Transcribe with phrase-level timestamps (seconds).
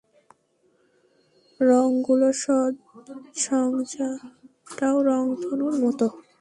[1.59, 2.35] রঙগুলোর
[3.43, 6.05] সংজ্জাটাও রংধনুর মতো।